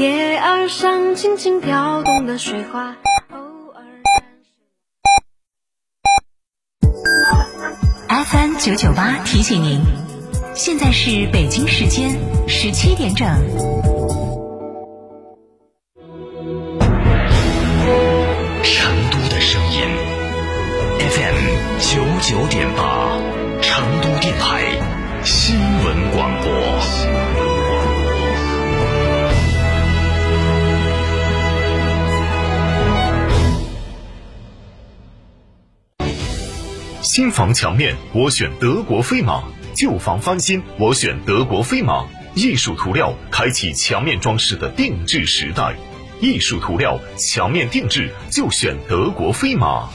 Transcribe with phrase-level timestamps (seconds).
[0.00, 2.96] 叶儿上轻轻飘动的水花，
[3.32, 3.38] 偶
[3.74, 3.84] 尔。
[8.24, 9.82] FM 九九八提醒您，
[10.54, 12.18] 现在是北京时间
[12.48, 13.28] 十七点整。
[18.62, 19.82] 成都的声音
[21.10, 21.36] ，FM
[21.78, 23.18] 九九点八，
[23.60, 24.62] 成都电台
[25.24, 27.29] 新闻广播。
[37.12, 39.42] 新房墙面，我选德国飞马；
[39.74, 42.06] 旧房翻新，我选德国飞马。
[42.36, 45.74] 艺术涂料开启墙面装饰的定制时代，
[46.20, 49.88] 艺术涂料墙面定制就选德国飞马。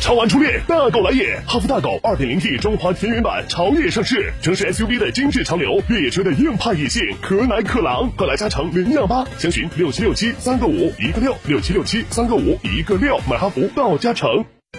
[0.00, 1.42] 超玩初恋，大狗来也！
[1.48, 14.44] 哈弗大狗 2.0T 中华田园版潮越上市，城市 SUV 的精致潮流，越野车的硬派野性，可奶可狼，快来加诚零幺八，详询六七六七三个五一个六六七六七三个五一个六，买哈弗到加诚。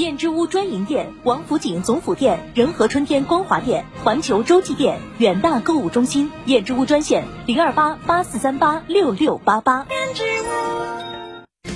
[0.00, 6.30] 燕之屋专营店：王府井总府店、仁和春天光华店、环球洲际店、远大购物中心。
[6.46, 9.86] 燕之屋专线：零二八八四三八六六八八。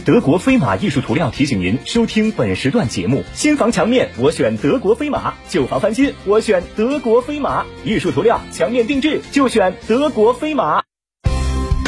[0.06, 10.83] 德国飞马艺术涂料提醒您收听本时段节目：新房墙面我选德国飞马，旧房翻新我选德国飞马，艺术涂料墙面定制就选德国飞马。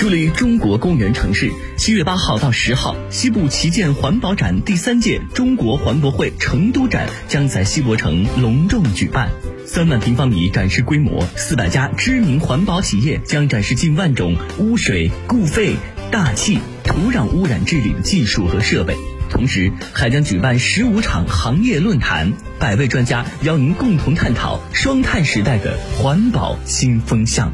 [0.07, 9.29] 助力中国公园城市，七月八号到十号，西部旗舰环保展第三届中国环博会成都展将在西博城隆重举办。
[9.65, 15.75] 三万平方米展示规模，四百家知名环保企业将展示近万种污水、固废、
[16.13, 18.95] 大气、土壤污染治理的技术和设备。
[19.29, 27.53] 同时，还将举办十五场行业论坛，百位专家邀您共同探讨双碳时代的环保新风向。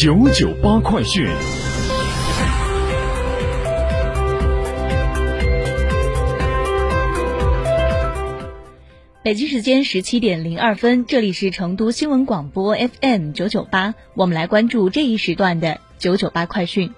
[0.00, 1.26] 九九八快讯。
[9.24, 16.94] 北京时间十七点零二分，这里是成都新闻广播 FM 九九八，我们来关注这一时段的九九八快讯。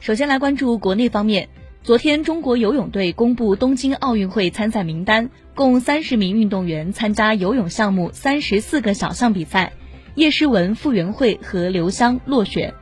[0.00, 1.48] 首先来关注国内方面，
[1.86, 9.72] 昨天中国游泳队公布东京奥运会参赛名单，共三十名运动员参加游泳项目三十四个小项比赛，
[10.16, 12.74] 叶诗文、傅园慧和刘湘落选。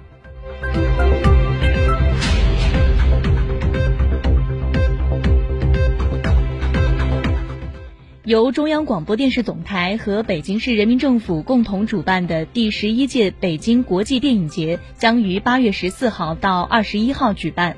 [8.25, 17.77] 由中央广播电视总台和北京市人民政府共同主办的第十一届北京国际电影节将于八月十四号到二十一号举办。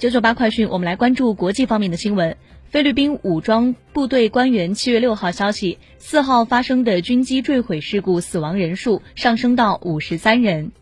[0.00, 2.34] 九九八快讯，我们来关注国际方面的新闻。
[2.70, 10.72] 菲律宾武装部队官员七月六号消息，四号发生的军机坠毁事故死亡人数上升到五十三人。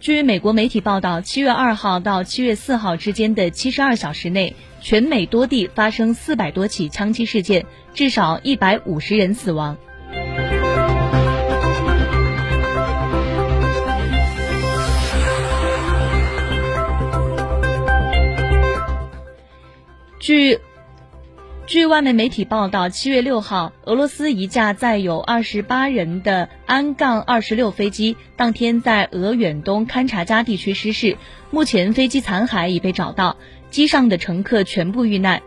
[0.00, 9.78] 据美国媒体报道，七月二号到七月四号之间的七十二小时内，全美多地发生四百多起枪击事件，至少一百五十人死亡。
[20.28, 20.60] 据
[21.66, 31.16] 据外媒媒体报道，七月六号，俄罗斯一架载有二十八人的安杠二十六飞机当天在俄远东勘察加地区失事，
[31.50, 33.38] 目前飞机残骸已被找到，
[33.70, 35.40] 机上的乘客全部遇难。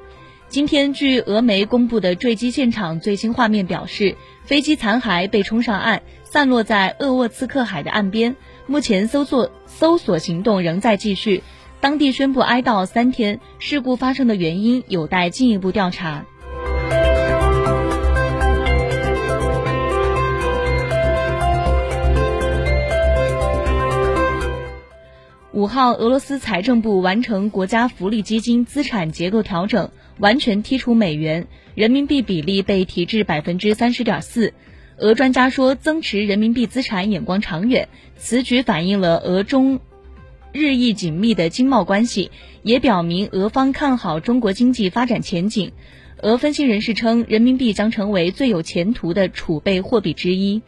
[0.47, 8.35] 今天，据俄媒公布的坠机现场最新画面表示，飞机残骸被冲上岸，散落在鄂沃茨克海的岸边。
[8.65, 11.43] 目前，搜索搜索行动仍在继续。
[11.81, 16.23] 当地宣布哀悼三天，事故发生的原因有待进一步调查。
[25.51, 29.89] 五号，俄罗斯财政部完成国家福利基金资产结构调整，
[30.19, 34.53] 完全剔除美元，人民币比例被提至百分之三十点四。
[34.97, 39.79] 俄专家说，增持人民币资产眼光长远，此举反映了俄中。
[40.53, 42.31] 日益紧密的经贸关系，
[42.61, 45.71] 也表明俄方看好中国经济发展前景。
[46.21, 50.61] 俄分析人士称，人民币将成为最有前途的储备货币之一。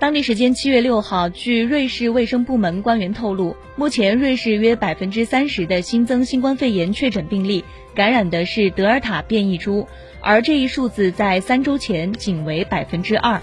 [0.00, 7.64] 当地时间七月六号，据瑞士卫生部门官员透露，目前瑞士约百分之三十的新增新冠肺炎确诊病例
[7.96, 9.88] 感染的是德尔塔变异株，
[10.20, 13.40] 而这一数字在三周前仅为百分之二。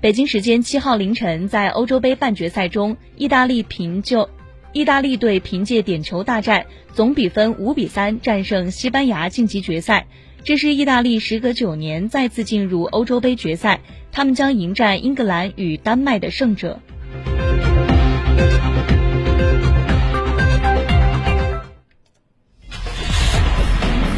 [0.00, 4.30] 北京时间七号凌晨，在欧洲杯半决赛中，意大利凭就。
[4.72, 10.06] 意大利队凭借点球大战，总比分五比三战胜西班牙晋级决赛。
[10.44, 13.80] 这是意大利时隔九年再次进入欧洲杯决赛，
[14.12, 16.78] 他们将迎战英格兰与丹麦的胜者。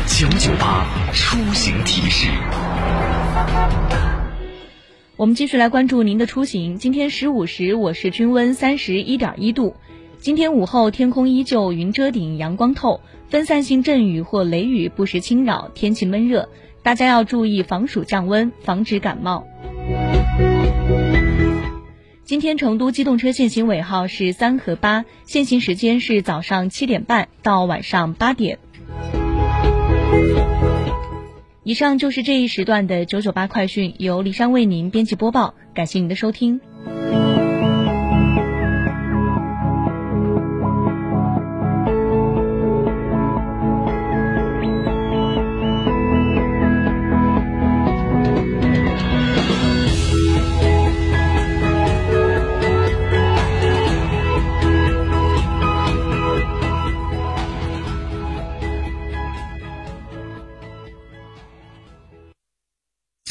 [0.07, 2.29] 九九八出行提示，
[5.17, 6.77] 我们继续来关注您的出行。
[6.77, 9.75] 今天十五时，我市均温三十一点一度。
[10.23, 16.49] 今天午后天空依旧云遮顶，阳光透，分散性阵雨或雷雨不时侵扰，天气闷热，
[16.85, 19.45] 大家要注意防暑降温，防止感冒。
[22.23, 28.61] 今天成都机动车限行尾号是三和八，限行时间是早上七点半到晚上八点。
[31.65, 36.61] 以上就是这一时段的九九八快讯，由李珊为您编辑播报，感谢您的收听。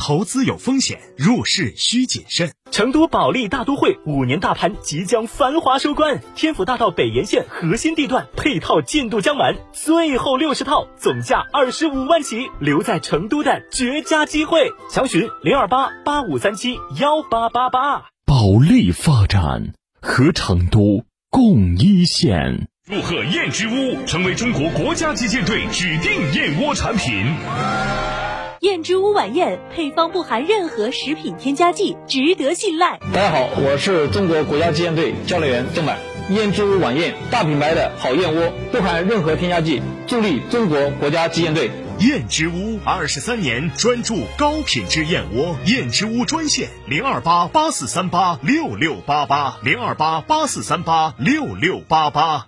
[0.00, 2.50] 投资有风险，入市需谨慎。
[2.70, 14.72] 成都保利大都会五年大盘即将繁华收官，天府大道北沿线核心地段配套进度将满，最后六十套，总价二十五万起，留在成都的绝佳机会。
[14.90, 18.06] 详询零二八八五三七幺八八八。
[18.24, 22.68] 保利发展和成都共一线。
[22.86, 28.29] 祝贺燕之屋成为中国国家击剑队指定燕窝产品。
[28.60, 33.00] 燕之屋晚宴配方不含任何食品添加剂，值得信赖。
[33.10, 35.98] 大家好，我是中国国家击剑队教练员郑满。
[36.28, 41.70] 燕之屋晚宴，大品牌的好燕窝，不含任何添加剂，助力中国国家击剑队。
[42.00, 52.44] 燕之屋二十三年专注高品质燕窝，燕之屋专线零二八八四三八六六八八零二八八四三八六六八八。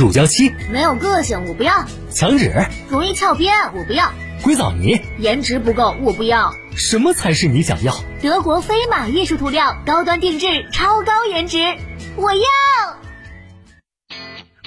[0.00, 4.06] 乳胶漆没有个性，我不要；墙纸容易翘边，我不要；
[4.42, 6.54] 硅藻泥颜值不够，我不要。
[6.74, 7.94] 什么才是你想要？
[8.22, 11.58] 德国飞马艺术涂料，高端定制，超高颜值，
[12.16, 12.40] 我要。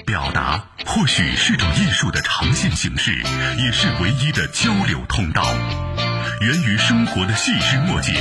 [0.06, 3.10] 表达或许是种艺术的常见形式，
[3.58, 5.42] 也是唯一的交流通道。
[6.42, 8.12] 源于生活的细枝末节，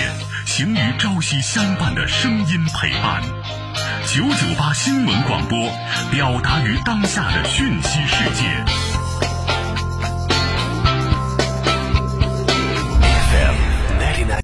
[0.48, 3.22] 行于朝夕相伴的声音陪伴。
[4.06, 5.58] 九九八新闻广播，
[6.12, 8.93] 表达于当下的讯息世界。